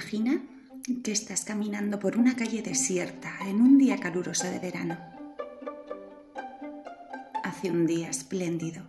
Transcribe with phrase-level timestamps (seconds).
[0.00, 0.40] Imagina
[1.04, 4.96] que estás caminando por una calle desierta en un día caluroso de verano.
[7.44, 8.82] Hace un día espléndido.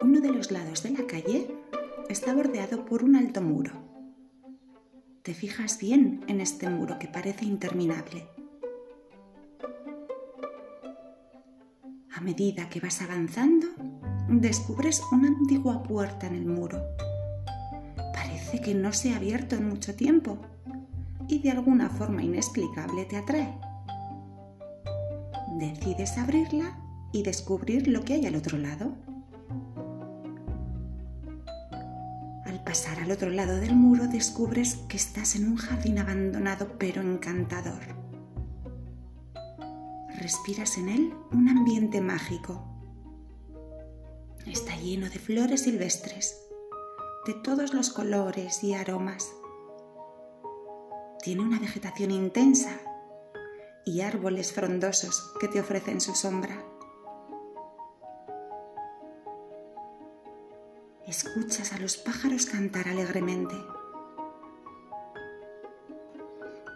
[0.00, 1.52] Uno de los lados de la calle
[2.08, 3.72] está bordeado por un alto muro.
[5.22, 8.28] Te fijas bien en este muro que parece interminable.
[12.14, 13.66] A medida que vas avanzando,
[14.28, 16.80] descubres una antigua puerta en el muro.
[18.58, 20.38] Que no se ha abierto en mucho tiempo
[21.28, 23.54] y de alguna forma inexplicable te atrae.
[25.58, 26.78] Decides abrirla
[27.12, 28.92] y descubrir lo que hay al otro lado.
[32.44, 37.00] Al pasar al otro lado del muro descubres que estás en un jardín abandonado pero
[37.00, 37.80] encantador.
[40.18, 42.70] Respiras en él un ambiente mágico
[44.46, 46.34] Está lleno de flores silvestres,
[47.26, 49.30] de todos los colores y aromas.
[51.22, 52.80] Tiene una vegetación intensa
[53.84, 56.64] y árboles frondosos que te ofrecen su sombra.
[61.06, 63.56] Escuchas a los pájaros cantar alegremente.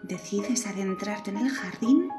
[0.03, 2.11] Decides adentrarte en el jardín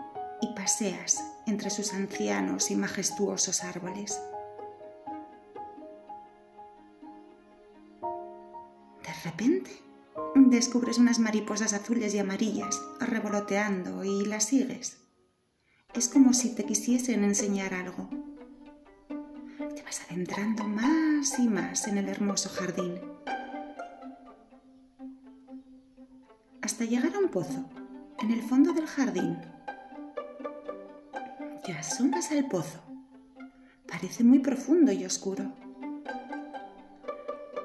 [0.42, 4.20] y paseas entre sus ancianos y majestuosos árboles.
[9.26, 9.72] Repente
[10.36, 14.98] descubres unas mariposas azules y amarillas revoloteando y las sigues.
[15.96, 18.10] Es como si te quisiesen enseñar algo.
[19.76, 23.02] Te vas adentrando más y más en el hermoso jardín.
[26.62, 27.66] Hasta llegar a un pozo,
[28.20, 29.40] en el fondo del jardín.
[31.66, 32.80] Te asomas al pozo.
[33.88, 35.65] Parece muy profundo y oscuro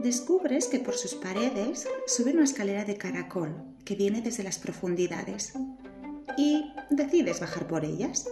[0.00, 5.52] descubres que por sus paredes sube una escalera de caracol que viene desde las profundidades
[6.36, 8.28] y decides bajar por ellas.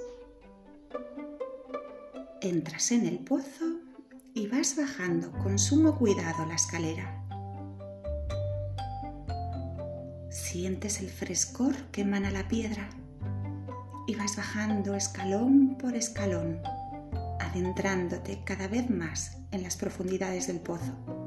[2.41, 3.81] Entras en el pozo
[4.35, 7.25] y vas bajando con sumo cuidado la escalera.
[10.31, 12.89] Sientes el frescor que emana la piedra
[14.07, 16.63] y vas bajando escalón por escalón,
[17.41, 21.18] adentrándote cada vez más en las profundidades del pozo.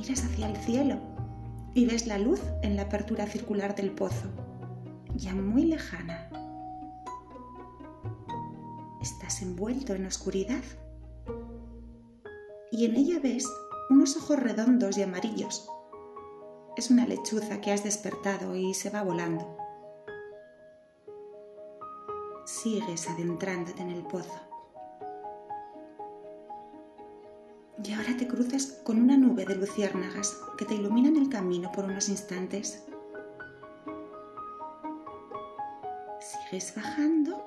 [0.00, 0.96] Miras hacia el cielo
[1.74, 4.28] y ves la luz en la apertura circular del pozo,
[5.14, 6.30] ya muy lejana.
[9.02, 10.62] Estás envuelto en oscuridad
[12.72, 13.46] y en ella ves
[13.90, 15.68] unos ojos redondos y amarillos.
[16.78, 19.58] Es una lechuza que has despertado y se va volando.
[22.46, 24.49] Sigues adentrándote en el pozo.
[27.82, 31.84] Y ahora te cruzas con una nube de luciérnagas que te iluminan el camino por
[31.84, 32.84] unos instantes.
[36.20, 37.46] Sigues bajando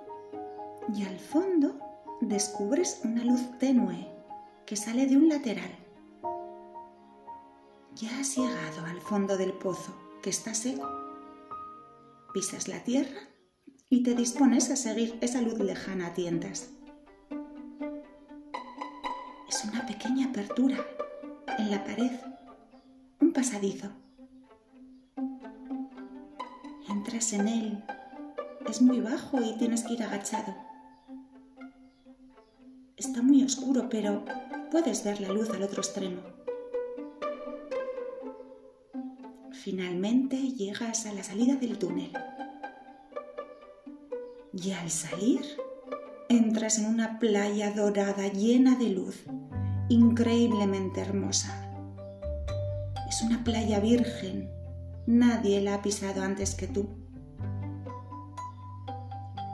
[0.94, 1.80] y al fondo
[2.22, 4.08] descubres una luz tenue
[4.66, 5.72] que sale de un lateral.
[7.96, 10.90] Ya has llegado al fondo del pozo, que está seco.
[12.34, 13.30] Pisas la tierra
[13.90, 16.72] y te dispones a seguir esa luz lejana a tientas
[20.03, 20.86] pequeña apertura
[21.58, 22.12] en la pared,
[23.22, 23.88] un pasadizo.
[26.90, 27.84] Entras en él,
[28.69, 30.53] es muy bajo y tienes que ir agachado.
[32.97, 34.25] Está muy oscuro, pero
[34.72, 36.22] puedes ver la luz al otro extremo.
[39.53, 42.12] Finalmente llegas a la salida del túnel.
[44.52, 45.46] Y al salir,
[46.28, 49.24] entras en una playa dorada llena de luz
[49.94, 51.54] increíblemente hermosa.
[53.08, 54.50] Es una playa virgen,
[55.06, 56.90] nadie la ha pisado antes que tú.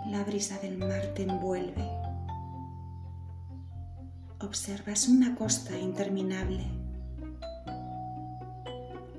[0.07, 1.85] La brisa del mar te envuelve.
[4.39, 6.63] Observas una costa interminable.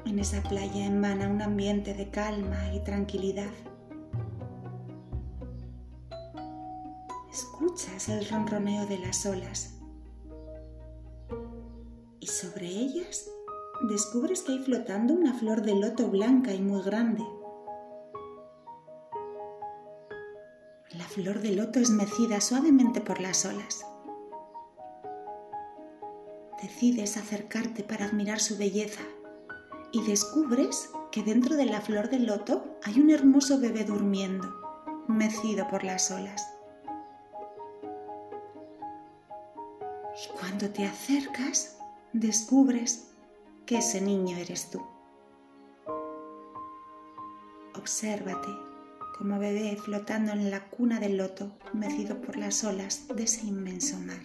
[0.06, 3.52] En esa playa emana un ambiente de calma y tranquilidad.
[7.30, 9.79] Escuchas el ronroneo de las olas
[12.30, 13.28] sobre ellas
[13.82, 17.24] descubres que hay flotando una flor de loto blanca y muy grande.
[20.96, 23.84] La flor de loto es mecida suavemente por las olas.
[26.62, 29.00] Decides acercarte para admirar su belleza
[29.92, 34.46] y descubres que dentro de la flor de loto hay un hermoso bebé durmiendo,
[35.08, 36.46] mecido por las olas.
[40.22, 41.79] Y cuando te acercas,
[42.12, 43.08] descubres
[43.66, 44.82] que ese niño eres tú.
[47.76, 48.48] Obsérvate
[49.16, 53.98] como bebé flotando en la cuna del loto, mecido por las olas de ese inmenso
[53.98, 54.22] mar.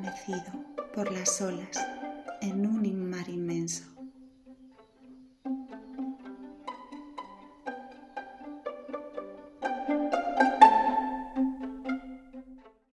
[0.00, 0.64] Mecido
[0.94, 1.76] por las olas
[2.40, 3.28] en un mar